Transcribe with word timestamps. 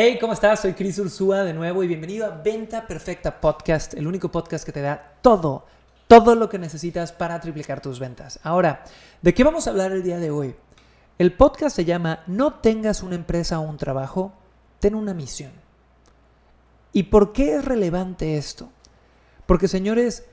Hey, 0.00 0.16
¿cómo 0.20 0.32
estás? 0.32 0.60
Soy 0.60 0.74
Chris 0.74 1.00
Ursúa 1.00 1.42
de 1.42 1.52
nuevo 1.52 1.82
y 1.82 1.88
bienvenido 1.88 2.24
a 2.24 2.30
Venta 2.30 2.86
Perfecta 2.86 3.40
Podcast, 3.40 3.94
el 3.94 4.06
único 4.06 4.30
podcast 4.30 4.64
que 4.64 4.70
te 4.70 4.80
da 4.80 5.14
todo, 5.22 5.66
todo 6.06 6.36
lo 6.36 6.48
que 6.48 6.56
necesitas 6.56 7.10
para 7.10 7.40
triplicar 7.40 7.80
tus 7.80 7.98
ventas. 7.98 8.38
Ahora, 8.44 8.84
¿de 9.22 9.34
qué 9.34 9.42
vamos 9.42 9.66
a 9.66 9.70
hablar 9.70 9.90
el 9.90 10.04
día 10.04 10.20
de 10.20 10.30
hoy? 10.30 10.54
El 11.18 11.32
podcast 11.32 11.74
se 11.74 11.84
llama 11.84 12.22
No 12.28 12.60
tengas 12.60 13.02
una 13.02 13.16
empresa 13.16 13.58
o 13.58 13.62
un 13.62 13.76
trabajo, 13.76 14.32
ten 14.78 14.94
una 14.94 15.14
misión. 15.14 15.50
¿Y 16.92 17.02
por 17.02 17.32
qué 17.32 17.56
es 17.56 17.64
relevante 17.64 18.38
esto? 18.38 18.68
Porque 19.46 19.66
señores, 19.66 20.26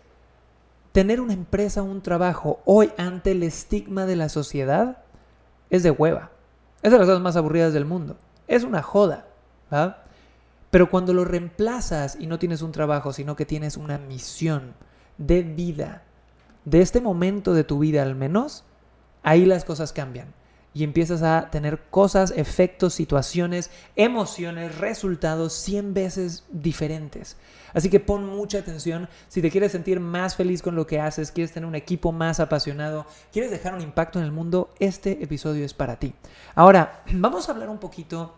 tener 0.91 1.19
una 1.19 1.33
empresa 1.33 1.81
o 1.81 1.85
un 1.85 2.03
trabajo 2.03 2.61
hoy 2.65 2.91
ante 2.99 3.31
el 3.31 3.41
estigma 3.41 4.05
de 4.05 4.15
la 4.15 4.29
sociedad 4.29 4.99
es 5.71 5.81
de 5.81 5.89
hueva. 5.89 6.29
Es 6.83 6.91
de 6.91 6.99
las 6.99 7.07
cosas 7.07 7.23
más 7.23 7.35
aburridas 7.35 7.73
del 7.73 7.85
mundo. 7.85 8.15
Es 8.47 8.63
una 8.63 8.83
joda. 8.83 9.25
Pero 10.71 10.89
cuando 10.89 11.13
lo 11.13 11.25
reemplazas 11.25 12.17
y 12.19 12.27
no 12.27 12.39
tienes 12.39 12.61
un 12.61 12.71
trabajo, 12.71 13.13
sino 13.13 13.35
que 13.35 13.45
tienes 13.45 13.77
una 13.77 13.97
misión 13.97 14.73
de 15.17 15.41
vida, 15.43 16.03
de 16.65 16.81
este 16.81 17.01
momento 17.01 17.53
de 17.53 17.63
tu 17.63 17.79
vida 17.79 18.01
al 18.03 18.15
menos, 18.15 18.65
ahí 19.23 19.45
las 19.45 19.65
cosas 19.65 19.93
cambian. 19.93 20.33
Y 20.73 20.83
empiezas 20.83 21.23
a 21.23 21.49
tener 21.51 21.83
cosas, 21.89 22.33
efectos, 22.35 22.93
situaciones, 22.93 23.71
emociones, 23.95 24.77
resultados 24.77 25.53
100 25.53 25.93
veces 25.93 26.43
diferentes. 26.51 27.37
Así 27.73 27.89
que 27.89 28.01
pon 28.01 28.25
mucha 28.25 28.57
atención. 28.57 29.07
Si 29.29 29.41
te 29.41 29.49
quieres 29.49 29.71
sentir 29.71 30.01
más 30.01 30.35
feliz 30.35 30.61
con 30.61 30.75
lo 30.75 30.85
que 30.85 30.99
haces, 30.99 31.31
quieres 31.31 31.53
tener 31.53 31.67
un 31.67 31.75
equipo 31.75 32.11
más 32.11 32.41
apasionado, 32.41 33.05
quieres 33.31 33.51
dejar 33.51 33.73
un 33.73 33.79
impacto 33.79 34.19
en 34.19 34.25
el 34.25 34.33
mundo, 34.33 34.73
este 34.79 35.23
episodio 35.23 35.63
es 35.63 35.73
para 35.73 35.97
ti. 35.97 36.13
Ahora, 36.55 37.03
vamos 37.13 37.47
a 37.47 37.53
hablar 37.53 37.69
un 37.69 37.79
poquito 37.79 38.33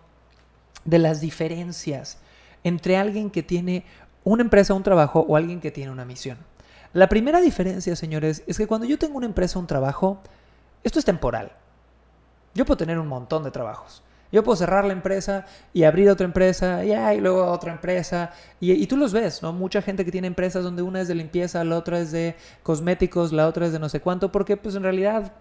de 0.85 0.99
las 0.99 1.21
diferencias 1.21 2.17
entre 2.63 2.97
alguien 2.97 3.29
que 3.29 3.43
tiene 3.43 3.85
una 4.23 4.43
empresa, 4.43 4.73
un 4.73 4.83
trabajo 4.83 5.25
o 5.27 5.35
alguien 5.35 5.61
que 5.61 5.71
tiene 5.71 5.91
una 5.91 6.05
misión. 6.05 6.37
La 6.93 7.09
primera 7.09 7.41
diferencia, 7.41 7.95
señores, 7.95 8.43
es 8.47 8.57
que 8.57 8.67
cuando 8.67 8.87
yo 8.87 8.97
tengo 8.97 9.17
una 9.17 9.25
empresa, 9.25 9.59
un 9.59 9.67
trabajo, 9.67 10.21
esto 10.83 10.99
es 10.99 11.05
temporal. 11.05 11.51
Yo 12.53 12.65
puedo 12.65 12.77
tener 12.77 12.97
un 12.97 13.07
montón 13.07 13.43
de 13.43 13.51
trabajos. 13.51 14.03
Yo 14.31 14.43
puedo 14.43 14.57
cerrar 14.57 14.83
la 14.83 14.93
empresa 14.93 15.45
y 15.73 15.83
abrir 15.83 16.09
otra 16.09 16.25
empresa 16.25 16.83
y, 16.83 17.21
luego 17.21 17.45
otra 17.45 17.71
empresa. 17.71 18.31
Y, 18.59 18.71
y, 18.71 18.87
tú 18.87 18.97
los 18.97 19.13
ves, 19.13 19.41
¿no? 19.41 19.53
Mucha 19.53 19.81
gente 19.81 20.03
que 20.03 20.11
tiene 20.11 20.27
empresas 20.27 20.63
donde 20.63 20.81
una 20.81 20.99
es 21.01 21.07
de 21.07 21.15
limpieza, 21.15 21.63
la 21.63 21.77
otra 21.77 21.99
es 21.99 22.11
de 22.11 22.35
cosméticos, 22.63 23.31
la 23.31 23.47
otra 23.47 23.67
es 23.67 23.71
de 23.71 23.79
no 23.79 23.87
sé 23.87 24.01
cuánto, 24.01 24.31
porque 24.31 24.57
pues 24.57 24.75
en 24.75 24.83
realidad 24.83 25.31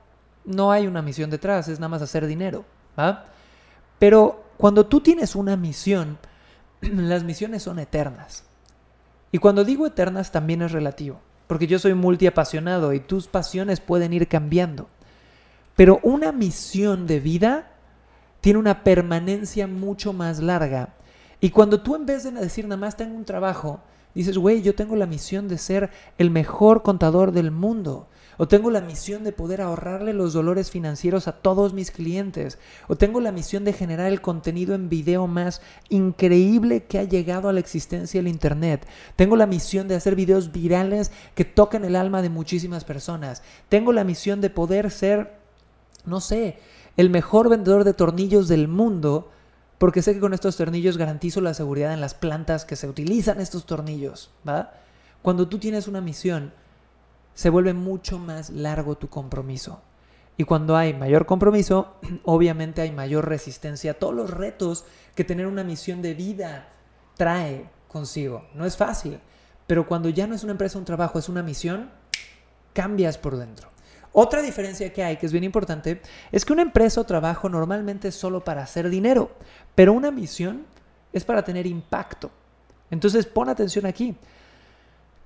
no 0.45 0.71
hay 0.71 0.87
una 0.87 1.03
misión 1.03 1.31
detrás, 1.31 1.67
es 1.69 1.81
nada 1.81 1.89
más 1.89 2.03
hacer 2.03 2.27
dinero. 2.27 2.65
¿va? 2.99 3.25
Pero 3.99 4.45
cuando 4.57 4.87
tú 4.87 5.01
tienes 5.01 5.35
una 5.37 5.57
misión, 5.57 6.19
las 6.81 7.25
misiones 7.25 7.63
son 7.63 7.79
eternas. 7.79 8.45
Y 9.33 9.39
cuando 9.39 9.65
digo 9.65 9.87
eternas 9.87 10.33
también 10.33 10.63
es 10.63 10.73
relativo, 10.73 11.21
porque 11.47 11.67
yo 11.67 11.79
soy 11.79 11.95
multiapasionado 11.95 12.93
y 12.93 13.01
tus 13.01 13.27
pasiones 13.27 13.81
pueden 13.81 14.13
ir 14.13 14.29
cambiando. 14.29 14.89
Pero 15.75 16.01
una 16.03 16.33
misión 16.33 17.07
de 17.07 17.21
vida 17.21 17.73
tiene 18.41 18.59
una 18.59 18.83
permanencia 18.83 19.67
mucho 19.67 20.13
más 20.13 20.39
larga. 20.39 20.95
Y 21.41 21.51
cuando 21.51 21.83
tú 21.83 21.97
en 21.97 22.07
vez 22.07 22.25
de 22.25 22.31
decir 22.31 22.65
nada 22.65 22.79
más 22.79 22.97
tengo 22.97 23.15
un 23.15 23.25
trabajo, 23.25 23.81
dices, 24.15 24.39
güey, 24.39 24.63
yo 24.63 24.75
tengo 24.75 24.97
la 24.97 25.07
misión 25.07 25.49
de 25.49 25.59
ser 25.59 25.91
el 26.17 26.31
mejor 26.31 26.83
contador 26.83 27.33
del 27.33 27.51
mundo. 27.51 28.09
O 28.39 28.49
tengo 28.49 28.71
la 28.71 28.81
misión 28.81 29.25
de 29.25 29.33
poder 29.33 29.61
ahorrarle 29.61 30.13
los 30.13 30.33
dolores 30.33 30.71
financieros 30.71 31.27
a 31.29 31.33
todos 31.33 31.73
mis 31.73 31.91
clientes. 31.91 32.59
O 32.89 32.97
tengo 32.97 33.21
la 33.21 33.33
misión 33.33 33.65
de 33.65 33.73
generar 33.73 34.13
el 34.13 34.21
contenido 34.21 34.75
en 34.75 34.89
video 34.89 35.27
más 35.27 35.63
increíble 35.89 36.85
que 36.85 36.99
ha 36.99 37.05
llegado 37.05 37.49
a 37.49 37.53
la 37.53 37.61
existencia 37.61 38.19
del 38.19 38.29
Internet. 38.29 38.87
Tengo 39.17 39.37
la 39.37 39.47
misión 39.47 39.89
de 39.89 39.95
hacer 39.95 40.17
videos 40.17 40.53
virales 40.53 41.13
que 41.35 41.45
toquen 41.45 41.85
el 41.85 41.97
alma 41.97 42.23
de 42.23 42.29
muchísimas 42.29 42.85
personas. 42.85 43.43
Tengo 43.69 43.93
la 43.93 44.05
misión 44.05 44.41
de 44.41 44.51
poder 44.51 44.91
ser, 44.91 45.39
no 46.05 46.21
sé, 46.21 46.59
el 46.97 47.11
mejor 47.11 47.49
vendedor 47.49 47.85
de 47.85 47.95
tornillos 47.95 48.49
del 48.49 48.69
mundo. 48.69 49.31
Porque 49.79 50.01
sé 50.01 50.15
que 50.15 50.21
con 50.21 50.33
estos 50.33 50.57
tornillos 50.57 50.97
garantizo 50.97 51.41
la 51.41 51.53
seguridad 51.53 51.93
en 51.93 52.01
las 52.01 52.15
plantas 52.15 52.65
que 52.65 52.77
se 52.77 52.89
utilizan 52.89 53.41
estos 53.41 53.67
tornillos. 53.67 54.31
¿va? 54.47 54.73
Cuando 55.21 55.49
tú 55.49 55.59
tienes 55.59 55.87
una 55.87 56.01
misión, 56.01 56.53
se 57.37 57.51
vuelve 57.51 57.75
mucho 57.75 58.19
más 58.19 58.49
largo 58.49 58.97
tu 58.97 59.11
compromiso. 59.11 59.83
Y 60.39 60.45
cuando 60.45 60.75
hay 60.75 60.95
mayor 60.95 61.27
compromiso, 61.27 61.97
obviamente 62.25 62.81
hay 62.81 62.93
mayor 62.93 63.29
resistencia 63.29 63.93
a 63.93 63.95
todos 63.95 64.15
los 64.15 64.31
retos 64.31 64.87
que 65.15 65.23
tener 65.23 65.47
una 65.47 65.63
misión 65.63 66.01
de 66.01 66.15
vida 66.15 66.71
trae 67.17 67.69
consigo. 67.89 68.47
No 68.55 68.65
es 68.65 68.77
fácil, 68.79 69.21
pero 69.67 69.87
cuando 69.87 70.09
ya 70.09 70.27
no 70.27 70.35
es 70.35 70.45
una 70.45 70.53
empresa, 70.53 70.79
un 70.79 70.87
trabajo, 70.87 71.19
es 71.19 71.29
una 71.29 71.43
misión, 71.43 71.91
cambias 72.73 73.19
por 73.19 73.37
dentro. 73.37 73.69
Otra 74.13 74.41
diferencia 74.41 74.91
que 74.95 75.05
hay, 75.05 75.19
que 75.19 75.27
es 75.27 75.33
bien 75.33 75.45
importante, 75.45 76.01
es 76.33 76.47
que 76.47 76.55
una 76.55 76.63
empresa 76.63 77.03
o 77.03 77.05
trabajo 77.05 77.51
normalmente 77.51 78.09
es 78.09 78.15
solo 78.15 78.43
para 78.43 78.63
hacer 78.63 78.89
dinero, 78.89 79.31
pero 79.75 79.93
una 79.93 80.11
misión 80.11 80.65
es 81.13 81.23
para 81.23 81.45
tener 81.45 81.67
impacto. 81.67 82.31
Entonces 82.91 83.27
pon 83.27 83.51
atención 83.51 83.85
aquí. 83.85 84.17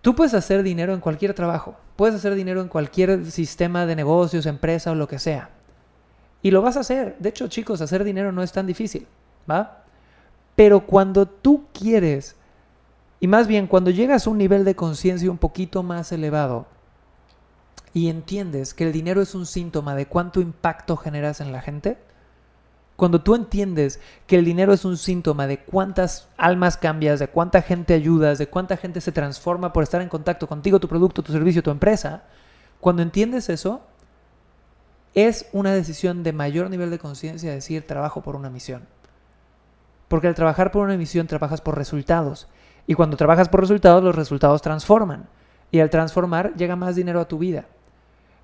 Tú 0.03 0.15
puedes 0.15 0.35
hacer 0.35 0.63
dinero 0.63 0.95
en 0.95 1.01
cualquier 1.01 1.35
trabajo, 1.35 1.77
puedes 1.97 2.15
hacer 2.15 2.35
dinero 2.35 2.61
en 2.63 2.69
cualquier 2.69 3.31
sistema 3.31 3.85
de 3.85 3.97
negocios, 3.97 4.47
empresa 4.47 4.91
o 4.91 4.95
lo 4.95 5.07
que 5.07 5.19
sea. 5.19 5.51
Y 6.43 6.51
lo 6.51 6.63
vas 6.63 6.77
a 6.79 6.81
hacer. 6.81 7.17
De 7.19 7.29
hecho, 7.29 7.49
chicos, 7.49 7.83
hacer 7.83 8.03
dinero 8.03 8.33
no 8.33 8.43
es 8.43 8.51
tan 8.51 8.67
difícil, 8.67 9.07
¿va? 9.51 9.83
Pero 10.57 10.81
cuando 10.81 11.27
tú 11.27 11.67
quieres, 11.73 12.37
y 13.21 13.27
más 13.27 13.47
bien 13.47 13.67
cuando 13.67 13.91
llegas 13.91 14.27
a 14.27 14.31
un 14.31 14.39
nivel 14.39 14.65
de 14.65 14.75
conciencia 14.75 15.31
un 15.31 15.39
poquito 15.39 15.83
más 15.83 16.11
elevado 16.13 16.67
y 17.93 18.09
entiendes 18.09 18.73
que 18.73 18.85
el 18.85 18.93
dinero 18.93 19.21
es 19.21 19.35
un 19.35 19.45
síntoma 19.45 19.95
de 19.95 20.07
cuánto 20.07 20.41
impacto 20.41 20.97
generas 20.97 21.41
en 21.43 21.53
la 21.53 21.61
gente, 21.61 21.99
cuando 23.01 23.23
tú 23.23 23.35
entiendes 23.35 23.99
que 24.27 24.37
el 24.37 24.45
dinero 24.45 24.75
es 24.75 24.85
un 24.85 24.99
síntoma 24.99 25.47
de 25.47 25.61
cuántas 25.61 26.29
almas 26.37 26.77
cambias, 26.77 27.19
de 27.19 27.29
cuánta 27.29 27.63
gente 27.63 27.95
ayudas, 27.95 28.37
de 28.37 28.47
cuánta 28.47 28.77
gente 28.77 29.01
se 29.01 29.11
transforma 29.11 29.73
por 29.73 29.83
estar 29.83 30.03
en 30.03 30.11
contacto 30.11 30.47
contigo, 30.47 30.81
tu 30.81 30.87
producto, 30.87 31.23
tu 31.23 31.33
servicio, 31.33 31.63
tu 31.63 31.71
empresa, 31.71 32.25
cuando 32.79 33.01
entiendes 33.01 33.49
eso, 33.49 33.81
es 35.15 35.49
una 35.55 35.73
decisión 35.73 36.23
de 36.23 36.35
mayor 36.35 36.69
nivel 36.69 36.91
de 36.91 36.99
conciencia 36.99 37.51
decir 37.51 37.87
trabajo 37.87 38.21
por 38.21 38.37
una 38.37 38.51
misión. 38.51 38.83
Porque 40.09 40.29
al 40.29 40.35
trabajar 40.35 40.71
por 40.71 40.85
una 40.85 40.99
misión 40.99 41.27
trabajas 41.27 41.63
por 41.63 41.79
resultados. 41.79 42.49
Y 42.87 42.93
cuando 42.93 43.17
trabajas 43.17 43.49
por 43.49 43.61
resultados, 43.61 44.05
los 44.05 44.15
resultados 44.15 44.61
transforman. 44.61 45.27
Y 45.71 45.81
al 45.81 45.89
transformar 45.89 46.55
llega 46.55 46.77
más 46.77 46.97
dinero 46.97 47.21
a 47.21 47.29
tu 47.29 47.39
vida. 47.39 47.65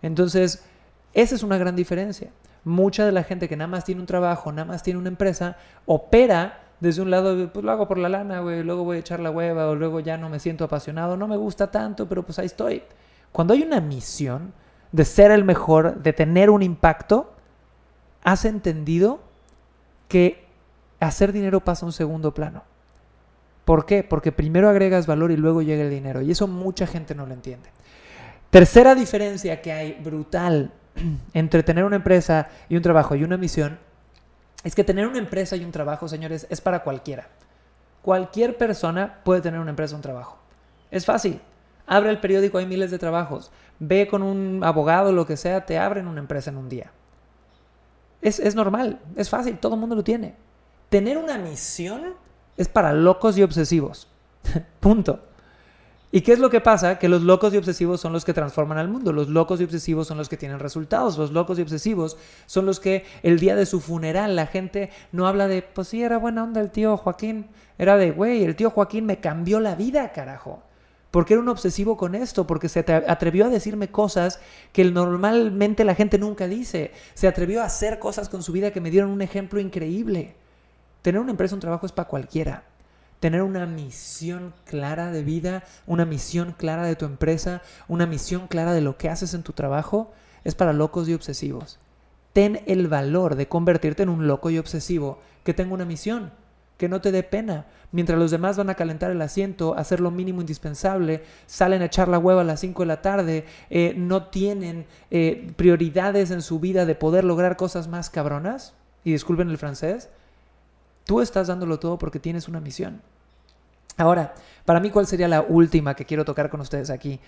Entonces, 0.00 0.64
esa 1.12 1.34
es 1.34 1.42
una 1.42 1.58
gran 1.58 1.76
diferencia 1.76 2.30
mucha 2.66 3.06
de 3.06 3.12
la 3.12 3.22
gente 3.22 3.49
que 3.49 3.56
nada 3.56 3.69
más 3.69 3.84
tiene 3.84 4.00
un 4.00 4.09
trabajo, 4.09 4.50
nada 4.50 4.65
más 4.65 4.82
tiene 4.82 4.99
una 4.99 5.09
empresa, 5.09 5.56
opera 5.87 6.65
desde 6.81 7.00
un 7.00 7.12
lado, 7.12 7.53
pues 7.53 7.65
lo 7.65 7.71
hago 7.71 7.87
por 7.87 7.97
la 7.97 8.09
lana, 8.09 8.41
güey, 8.41 8.65
luego 8.65 8.82
voy 8.82 8.97
a 8.97 9.00
echar 9.00 9.21
la 9.21 9.31
hueva 9.31 9.69
o 9.69 9.77
luego 9.77 10.00
ya 10.00 10.19
no 10.19 10.28
me 10.28 10.41
siento 10.41 10.65
apasionado, 10.65 11.16
no 11.16 11.28
me 11.28 11.37
gusta 11.37 11.71
tanto, 11.71 12.09
pero 12.09 12.25
pues 12.25 12.41
ahí 12.41 12.47
estoy. 12.47 12.83
Cuando 13.30 13.54
hay 13.54 13.63
una 13.63 13.80
misión 13.80 14.53
de 14.91 15.04
ser 15.04 15.30
el 15.30 15.45
mejor, 15.45 16.03
de 16.03 16.13
tener 16.13 16.51
un 16.51 16.60
impacto, 16.60 17.33
has 18.24 18.45
entendido 18.45 19.21
que 20.09 20.45
hacer 20.98 21.33
dinero 21.33 21.60
pasa 21.60 21.86
a 21.86 21.89
un 21.89 21.92
segundo 21.92 22.34
plano. 22.34 22.65
¿Por 23.65 23.86
qué? 23.86 24.03
Porque 24.03 24.33
primero 24.33 24.69
agregas 24.69 25.07
valor 25.07 25.30
y 25.30 25.36
luego 25.36 25.62
llega 25.62 25.84
el 25.84 25.91
dinero. 25.91 26.21
Y 26.21 26.33
eso 26.33 26.48
mucha 26.48 26.86
gente 26.86 27.15
no 27.15 27.27
lo 27.27 27.33
entiende. 27.33 27.69
Tercera 28.51 28.97
diferencia 28.97 29.62
que 29.62 29.72
hay 29.72 29.92
brutal 30.03 30.72
entre 31.34 31.63
tener 31.63 31.84
una 31.84 31.97
empresa 31.97 32.48
y 32.69 32.77
un 32.77 32.83
trabajo 32.83 33.15
y 33.15 33.25
una 33.25 33.37
misión 33.37 33.78
es 34.65 34.75
que 34.75 34.84
tener 34.84 35.07
una 35.07 35.19
empresa 35.19 35.57
y 35.57 35.65
un 35.65 35.71
trabajo, 35.71 36.09
señores, 36.09 36.47
es 36.51 36.60
para 36.60 36.83
cualquiera. 36.83 37.28
Cualquier 38.03 38.57
persona 38.57 39.21
puede 39.25 39.41
tener 39.41 39.60
una 39.60 39.71
empresa 39.71 39.95
o 39.95 39.98
un 39.98 40.03
trabajo. 40.03 40.39
Es 40.91 41.04
fácil. 41.04 41.41
Abre 41.87 42.10
el 42.10 42.19
periódico, 42.19 42.59
hay 42.59 42.66
miles 42.66 42.91
de 42.91 42.98
trabajos. 42.98 43.53
Ve 43.78 44.09
con 44.09 44.22
un 44.22 44.65
abogado, 44.65 45.13
lo 45.13 45.27
que 45.27 45.37
sea, 45.37 45.66
te 45.66 45.78
abren 45.78 46.09
una 46.09 46.21
empresa 46.21 46.51
en 46.51 46.57
un 46.57 46.69
día. 46.69 46.91
Es, 48.22 48.41
es 48.41 48.57
normal, 48.57 48.98
es 49.15 49.31
fácil, 49.31 49.59
todo 49.59 49.75
el 49.75 49.81
mundo 49.81 49.95
lo 49.95 50.03
tiene. 50.03 50.34
Tener 50.89 51.16
una 51.19 51.39
misión 51.39 52.15
es 52.57 52.69
para 52.69 52.93
locos 52.93 53.39
y 53.39 53.43
obsesivos. 53.43 54.09
Punto. 54.81 55.21
¿Y 56.12 56.20
qué 56.20 56.32
es 56.32 56.38
lo 56.38 56.50
que 56.50 56.60
pasa? 56.60 56.98
Que 56.98 57.08
los 57.08 57.22
locos 57.22 57.53
y 57.53 57.56
obsesivos 57.56 58.00
son 58.00 58.12
los 58.12 58.24
que 58.24 58.32
transforman 58.32 58.78
al 58.78 58.88
mundo. 58.88 59.12
Los 59.12 59.28
locos 59.28 59.60
y 59.60 59.64
obsesivos 59.64 60.06
son 60.06 60.18
los 60.18 60.28
que 60.28 60.36
tienen 60.36 60.60
resultados. 60.60 61.18
Los 61.18 61.32
locos 61.32 61.58
y 61.58 61.62
obsesivos 61.62 62.16
son 62.47 62.64
los 62.64 62.78
que 62.78 63.04
el 63.22 63.41
día 63.41 63.56
de 63.56 63.66
su 63.66 63.80
funeral 63.80 64.36
la 64.36 64.47
gente 64.47 64.91
no 65.10 65.26
habla 65.26 65.48
de, 65.48 65.62
pues 65.62 65.88
sí, 65.88 66.03
era 66.03 66.18
buena 66.18 66.44
onda 66.44 66.60
el 66.60 66.70
tío 66.70 66.97
Joaquín. 66.97 67.48
Era 67.76 67.97
de, 67.97 68.12
güey, 68.12 68.44
el 68.44 68.54
tío 68.54 68.70
Joaquín 68.70 69.04
me 69.04 69.18
cambió 69.18 69.58
la 69.58 69.74
vida, 69.74 70.12
carajo. 70.12 70.62
Porque 71.10 71.34
era 71.34 71.42
un 71.42 71.48
obsesivo 71.48 71.97
con 71.97 72.14
esto, 72.14 72.47
porque 72.47 72.68
se 72.68 72.80
atrevió 72.80 73.47
a 73.47 73.50
decirme 73.50 73.88
cosas 73.88 74.38
que 74.72 74.84
normalmente 74.84 75.84
la 75.84 75.94
gente 75.97 76.18
nunca 76.18 76.47
dice. 76.47 76.92
Se 77.14 77.26
atrevió 77.26 77.62
a 77.62 77.66
hacer 77.66 77.98
cosas 77.98 78.28
con 78.28 78.44
su 78.44 78.52
vida 78.52 78.70
que 78.70 78.80
me 78.80 78.91
dieron 78.91 79.10
un 79.10 79.22
ejemplo 79.22 79.59
increíble. 79.59 80.36
Tener 81.02 81.20
una 81.20 81.32
empresa, 81.32 81.54
un 81.54 81.60
trabajo 81.60 81.84
es 81.84 81.92
para 81.92 82.09
cualquiera 82.09 82.75
tener 83.26 83.42
una 83.42 83.66
misión 83.66 84.54
clara 84.66 85.10
de 85.10 85.24
vida, 85.24 85.64
una 85.84 86.04
misión 86.04 86.54
clara 86.56 86.86
de 86.86 86.94
tu 86.94 87.06
empresa, 87.06 87.60
una 87.88 88.06
misión 88.06 88.46
clara 88.46 88.72
de 88.72 88.80
lo 88.80 88.98
que 88.98 89.08
haces 89.08 89.34
en 89.34 89.42
tu 89.42 89.52
trabajo, 89.52 90.12
es 90.44 90.54
para 90.54 90.72
locos 90.72 91.08
y 91.08 91.14
obsesivos. 91.14 91.80
Ten 92.32 92.62
el 92.66 92.86
valor 92.86 93.34
de 93.34 93.48
convertirte 93.48 94.04
en 94.04 94.10
un 94.10 94.28
loco 94.28 94.48
y 94.50 94.58
obsesivo 94.58 95.18
que 95.42 95.54
tenga 95.54 95.74
una 95.74 95.84
misión, 95.84 96.30
que 96.76 96.88
no 96.88 97.00
te 97.00 97.10
dé 97.10 97.24
pena. 97.24 97.66
Mientras 97.90 98.16
los 98.16 98.30
demás 98.30 98.58
van 98.58 98.70
a 98.70 98.76
calentar 98.76 99.10
el 99.10 99.20
asiento, 99.20 99.76
hacer 99.76 99.98
lo 99.98 100.12
mínimo 100.12 100.40
indispensable, 100.40 101.24
salen 101.46 101.82
a 101.82 101.86
echar 101.86 102.06
la 102.06 102.20
hueva 102.20 102.42
a 102.42 102.44
las 102.44 102.60
5 102.60 102.84
de 102.84 102.86
la 102.86 103.02
tarde, 103.02 103.44
eh, 103.70 103.92
no 103.96 104.28
tienen 104.28 104.86
eh, 105.10 105.52
prioridades 105.56 106.30
en 106.30 106.42
su 106.42 106.60
vida 106.60 106.86
de 106.86 106.94
poder 106.94 107.24
lograr 107.24 107.56
cosas 107.56 107.88
más 107.88 108.08
cabronas, 108.08 108.74
y 109.02 109.10
disculpen 109.10 109.50
el 109.50 109.58
francés, 109.58 110.10
Tú 111.06 111.20
estás 111.20 111.46
dándolo 111.46 111.78
todo 111.78 111.98
porque 111.98 112.18
tienes 112.18 112.48
una 112.48 112.60
misión. 112.60 113.00
Ahora, 113.97 114.34
para 114.65 114.80
mí, 114.80 114.91
¿cuál 114.91 115.06
sería 115.06 115.28
la 115.28 115.42
última 115.42 115.94
que 115.94 116.04
quiero 116.04 116.24
tocar 116.24 116.50
con 116.50 116.60
ustedes 116.60 116.91
aquí? 116.91 117.21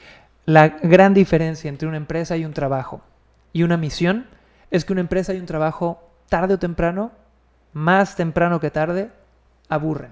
La 0.45 0.69
gran 0.69 1.15
diferencia 1.15 1.69
entre 1.69 1.89
una 1.89 1.97
empresa 1.97 2.37
y 2.37 2.45
un 2.45 2.53
trabajo 2.53 3.03
y 3.53 3.63
una 3.63 3.77
misión 3.77 4.27
es 4.71 4.85
que 4.85 4.93
una 4.93 5.01
empresa 5.01 5.35
y 5.35 5.39
un 5.39 5.47
trabajo, 5.47 6.11
tarde 6.29 6.55
o 6.55 6.59
temprano, 6.59 7.13
más 7.73 8.17
temprano 8.17 8.61
que 8.61 8.71
tarde, 8.71 9.11
aburren. 9.69 10.11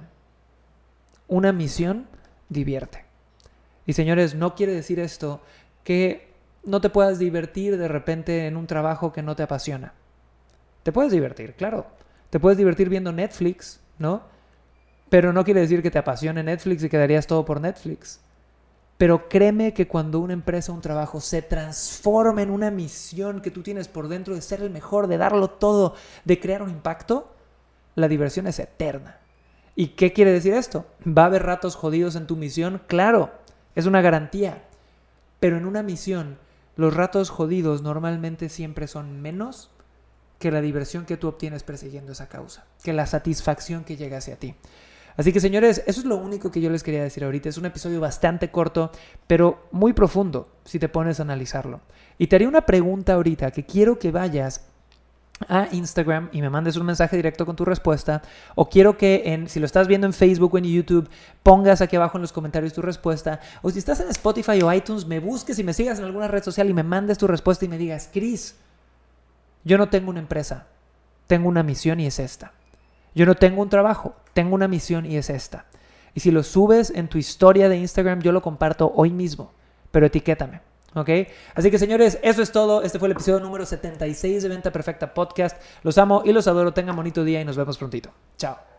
Una 1.28 1.52
misión 1.52 2.06
divierte. 2.48 3.04
Y 3.86 3.92
señores, 3.92 4.34
no 4.34 4.54
quiere 4.54 4.72
decir 4.72 5.00
esto 5.00 5.40
que 5.84 6.32
no 6.64 6.80
te 6.80 6.90
puedas 6.90 7.18
divertir 7.18 7.78
de 7.78 7.88
repente 7.88 8.46
en 8.46 8.56
un 8.56 8.66
trabajo 8.66 9.12
que 9.12 9.22
no 9.22 9.36
te 9.36 9.42
apasiona. 9.42 9.92
Te 10.82 10.92
puedes 10.92 11.12
divertir, 11.12 11.54
claro. 11.54 11.86
Te 12.30 12.40
puedes 12.40 12.58
divertir 12.58 12.88
viendo 12.88 13.12
Netflix, 13.12 13.80
¿no? 13.98 14.22
Pero 15.08 15.32
no 15.32 15.44
quiere 15.44 15.60
decir 15.60 15.82
que 15.82 15.90
te 15.90 15.98
apasione 15.98 16.42
Netflix 16.42 16.82
y 16.82 16.88
quedarías 16.88 17.26
todo 17.26 17.44
por 17.44 17.60
Netflix. 17.60 18.20
Pero 18.98 19.28
créeme 19.28 19.74
que 19.74 19.86
cuando 19.86 20.20
una 20.20 20.32
empresa 20.32 20.72
un 20.72 20.80
trabajo 20.80 21.20
se 21.20 21.42
transforma 21.42 22.42
en 22.42 22.50
una 22.50 22.70
misión 22.70 23.40
que 23.40 23.50
tú 23.50 23.62
tienes 23.62 23.88
por 23.88 24.08
dentro 24.08 24.34
de 24.34 24.40
ser 24.40 24.62
el 24.62 24.70
mejor, 24.70 25.06
de 25.06 25.18
darlo 25.18 25.50
todo, 25.50 25.94
de 26.24 26.40
crear 26.40 26.62
un 26.62 26.70
impacto, 26.70 27.32
la 27.94 28.08
diversión 28.08 28.46
es 28.46 28.58
eterna. 28.58 29.18
¿Y 29.74 29.88
qué 29.88 30.14
quiere 30.14 30.32
decir 30.32 30.54
esto? 30.54 30.86
¿Va 31.06 31.24
a 31.24 31.26
haber 31.26 31.42
ratos 31.42 31.76
jodidos 31.76 32.16
en 32.16 32.26
tu 32.26 32.36
misión? 32.36 32.80
Claro, 32.86 33.30
es 33.74 33.84
una 33.84 34.00
garantía. 34.00 34.62
Pero 35.38 35.58
en 35.58 35.66
una 35.66 35.82
misión, 35.82 36.38
los 36.76 36.94
ratos 36.94 37.28
jodidos 37.28 37.82
normalmente 37.82 38.48
siempre 38.48 38.88
son 38.88 39.20
menos 39.20 39.70
que 40.38 40.50
la 40.50 40.62
diversión 40.62 41.04
que 41.04 41.18
tú 41.18 41.28
obtienes 41.28 41.62
persiguiendo 41.62 42.12
esa 42.12 42.28
causa, 42.28 42.64
que 42.82 42.94
la 42.94 43.06
satisfacción 43.06 43.84
que 43.84 43.96
llega 43.96 44.18
hacia 44.18 44.36
ti. 44.36 44.54
Así 45.16 45.32
que 45.32 45.40
señores, 45.40 45.82
eso 45.86 46.00
es 46.00 46.06
lo 46.06 46.16
único 46.16 46.50
que 46.50 46.60
yo 46.60 46.70
les 46.70 46.82
quería 46.82 47.02
decir 47.02 47.24
ahorita. 47.24 47.48
Es 47.48 47.58
un 47.58 47.66
episodio 47.66 48.00
bastante 48.00 48.50
corto, 48.50 48.90
pero 49.26 49.66
muy 49.72 49.92
profundo 49.92 50.48
si 50.64 50.78
te 50.78 50.88
pones 50.88 51.20
a 51.20 51.22
analizarlo. 51.22 51.80
Y 52.18 52.26
te 52.26 52.36
haré 52.36 52.46
una 52.46 52.62
pregunta 52.62 53.14
ahorita 53.14 53.50
que 53.50 53.64
quiero 53.64 53.98
que 53.98 54.10
vayas 54.10 54.66
a 55.48 55.68
Instagram 55.70 56.30
y 56.32 56.40
me 56.40 56.48
mandes 56.48 56.76
un 56.76 56.86
mensaje 56.86 57.16
directo 57.16 57.44
con 57.44 57.56
tu 57.56 57.64
respuesta 57.66 58.22
o 58.54 58.70
quiero 58.70 58.96
que 58.96 59.22
en, 59.26 59.50
si 59.50 59.60
lo 59.60 59.66
estás 59.66 59.86
viendo 59.86 60.06
en 60.06 60.14
Facebook 60.14 60.54
o 60.54 60.58
en 60.58 60.64
YouTube 60.64 61.10
pongas 61.42 61.82
aquí 61.82 61.94
abajo 61.94 62.16
en 62.16 62.22
los 62.22 62.32
comentarios 62.32 62.72
tu 62.72 62.80
respuesta 62.80 63.40
o 63.60 63.70
si 63.70 63.78
estás 63.78 64.00
en 64.00 64.08
Spotify 64.08 64.62
o 64.62 64.72
iTunes 64.72 65.06
me 65.06 65.20
busques 65.20 65.58
y 65.58 65.62
me 65.62 65.74
sigas 65.74 65.98
en 65.98 66.06
alguna 66.06 66.26
red 66.26 66.42
social 66.42 66.70
y 66.70 66.72
me 66.72 66.82
mandes 66.82 67.18
tu 67.18 67.26
respuesta 67.26 67.66
y 67.66 67.68
me 67.68 67.76
digas 67.76 68.08
Chris 68.10 68.54
yo 69.66 69.78
no 69.78 69.88
tengo 69.88 70.10
una 70.10 70.20
empresa, 70.20 70.68
tengo 71.26 71.48
una 71.48 71.64
misión 71.64 71.98
y 71.98 72.06
es 72.06 72.20
esta. 72.20 72.52
Yo 73.16 73.24
no 73.24 73.34
tengo 73.34 73.62
un 73.62 73.70
trabajo, 73.70 74.14
tengo 74.34 74.54
una 74.54 74.68
misión 74.68 75.06
y 75.06 75.16
es 75.16 75.30
esta. 75.30 75.64
Y 76.12 76.20
si 76.20 76.30
lo 76.30 76.42
subes 76.42 76.90
en 76.90 77.08
tu 77.08 77.16
historia 77.16 77.70
de 77.70 77.78
Instagram, 77.78 78.20
yo 78.20 78.30
lo 78.30 78.42
comparto 78.42 78.92
hoy 78.94 79.10
mismo, 79.10 79.54
pero 79.90 80.04
etiquétame. 80.04 80.60
¿Ok? 80.94 81.08
Así 81.54 81.70
que 81.70 81.78
señores, 81.78 82.18
eso 82.22 82.42
es 82.42 82.52
todo. 82.52 82.82
Este 82.82 82.98
fue 82.98 83.08
el 83.08 83.12
episodio 83.12 83.40
número 83.40 83.64
76 83.64 84.42
de 84.42 84.48
Venta 84.50 84.70
Perfecta 84.70 85.14
Podcast. 85.14 85.60
Los 85.82 85.96
amo 85.96 86.22
y 86.26 86.32
los 86.32 86.46
adoro. 86.46 86.74
Tengan 86.74 86.94
bonito 86.94 87.24
día 87.24 87.40
y 87.40 87.44
nos 87.44 87.56
vemos 87.56 87.78
prontito. 87.78 88.10
Chao. 88.36 88.75